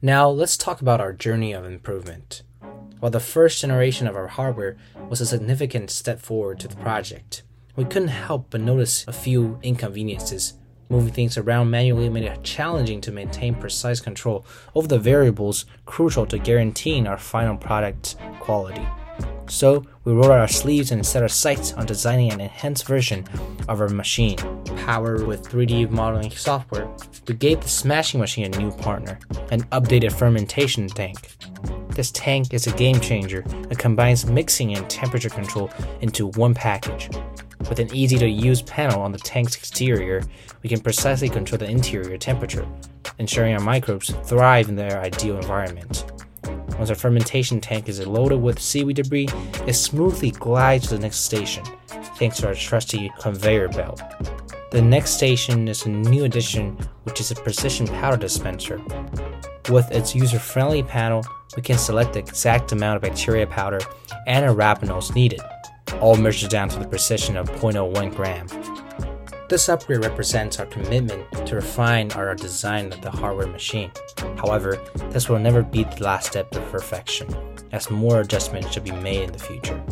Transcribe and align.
Now, 0.00 0.28
let's 0.28 0.56
talk 0.56 0.80
about 0.80 1.00
our 1.00 1.12
journey 1.12 1.52
of 1.52 1.64
improvement. 1.64 2.42
While 3.00 3.10
the 3.10 3.18
first 3.18 3.60
generation 3.60 4.06
of 4.06 4.14
our 4.14 4.28
hardware 4.28 4.76
was 5.08 5.20
a 5.20 5.26
significant 5.26 5.90
step 5.90 6.20
forward 6.20 6.60
to 6.60 6.68
the 6.68 6.76
project, 6.76 7.42
we 7.74 7.84
couldn't 7.84 8.08
help 8.08 8.50
but 8.50 8.60
notice 8.60 9.04
a 9.08 9.12
few 9.12 9.58
inconveniences. 9.60 10.54
Moving 10.88 11.12
things 11.12 11.36
around 11.36 11.70
manually 11.70 12.08
made 12.08 12.22
it 12.22 12.44
challenging 12.44 13.00
to 13.00 13.10
maintain 13.10 13.56
precise 13.56 13.98
control 13.98 14.46
over 14.76 14.86
the 14.86 15.00
variables 15.00 15.66
crucial 15.84 16.26
to 16.26 16.38
guaranteeing 16.38 17.08
our 17.08 17.18
final 17.18 17.56
product 17.56 18.14
quality. 18.38 18.86
So, 19.48 19.84
we 20.04 20.12
rolled 20.12 20.30
our 20.30 20.46
sleeves 20.46 20.92
and 20.92 21.04
set 21.04 21.22
our 21.22 21.28
sights 21.28 21.72
on 21.72 21.86
designing 21.86 22.32
an 22.32 22.40
enhanced 22.40 22.86
version 22.86 23.26
of 23.66 23.80
our 23.80 23.88
machine. 23.88 24.36
Powered 24.84 25.26
with 25.26 25.48
3D 25.48 25.90
modeling 25.90 26.30
software, 26.30 26.88
we 27.26 27.34
gave 27.34 27.60
the 27.60 27.68
smashing 27.68 28.20
machine 28.20 28.52
a 28.52 28.58
new 28.58 28.70
partner, 28.70 29.18
an 29.50 29.62
updated 29.72 30.12
fermentation 30.12 30.86
tank. 30.86 31.36
This 31.90 32.10
tank 32.12 32.52
is 32.52 32.66
a 32.66 32.76
game 32.76 33.00
changer 33.00 33.42
that 33.68 33.78
combines 33.78 34.26
mixing 34.26 34.76
and 34.76 34.88
temperature 34.88 35.30
control 35.30 35.70
into 36.02 36.28
one 36.32 36.54
package. 36.54 37.08
With 37.68 37.80
an 37.80 37.92
easy 37.94 38.18
to 38.18 38.28
use 38.28 38.62
panel 38.62 39.00
on 39.00 39.12
the 39.12 39.18
tank's 39.18 39.56
exterior, 39.56 40.22
we 40.62 40.68
can 40.68 40.80
precisely 40.80 41.28
control 41.28 41.58
the 41.58 41.68
interior 41.68 42.16
temperature, 42.16 42.66
ensuring 43.18 43.54
our 43.54 43.60
microbes 43.60 44.10
thrive 44.24 44.68
in 44.68 44.76
their 44.76 45.00
ideal 45.00 45.36
environment. 45.36 46.04
Once 46.78 46.90
our 46.90 46.96
fermentation 46.96 47.60
tank 47.60 47.88
is 47.88 48.06
loaded 48.06 48.40
with 48.40 48.60
seaweed 48.60 48.96
debris, 48.96 49.28
it 49.66 49.74
smoothly 49.74 50.30
glides 50.30 50.88
to 50.88 50.94
the 50.94 51.00
next 51.00 51.18
station, 51.18 51.64
thanks 52.16 52.38
to 52.38 52.46
our 52.46 52.54
trusty 52.54 53.10
conveyor 53.18 53.68
belt. 53.68 54.00
The 54.70 54.80
next 54.80 55.12
station 55.12 55.66
is 55.66 55.86
a 55.86 55.88
new 55.88 56.24
addition, 56.24 56.78
which 57.02 57.20
is 57.20 57.30
a 57.30 57.34
precision 57.34 57.86
powder 57.86 58.16
dispenser. 58.16 58.80
With 59.70 59.90
its 59.90 60.14
user 60.14 60.38
friendly 60.38 60.82
panel, 60.82 61.24
we 61.56 61.62
can 61.62 61.78
select 61.78 62.12
the 62.12 62.20
exact 62.20 62.70
amount 62.72 62.96
of 62.96 63.02
bacteria 63.02 63.46
powder 63.46 63.80
and 64.26 64.44
arabinose 64.44 65.14
needed, 65.14 65.40
all 66.00 66.16
measured 66.16 66.50
down 66.50 66.68
to 66.68 66.78
the 66.78 66.86
precision 66.86 67.36
of 67.36 67.50
0.01 67.50 68.14
gram. 68.14 68.46
This 69.48 69.70
upgrade 69.70 70.04
represents 70.04 70.60
our 70.60 70.66
commitment 70.66 71.46
to 71.46 71.54
refine 71.54 72.12
our 72.12 72.34
design 72.34 72.92
of 72.92 73.00
the 73.00 73.10
hardware 73.10 73.46
machine. 73.46 73.90
However, 74.36 74.78
this 75.08 75.30
will 75.30 75.38
never 75.38 75.62
be 75.62 75.84
the 75.84 76.04
last 76.04 76.26
step 76.26 76.50
to 76.50 76.60
perfection, 76.66 77.34
as 77.72 77.90
more 77.90 78.20
adjustments 78.20 78.70
should 78.72 78.84
be 78.84 78.92
made 78.92 79.22
in 79.22 79.32
the 79.32 79.38
future. 79.38 79.82